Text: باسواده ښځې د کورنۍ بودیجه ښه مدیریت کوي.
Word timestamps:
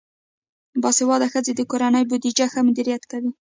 باسواده 0.81 1.27
ښځې 1.33 1.51
د 1.55 1.61
کورنۍ 1.71 2.03
بودیجه 2.09 2.45
ښه 2.51 2.59
مدیریت 2.67 3.03
کوي. 3.11 3.31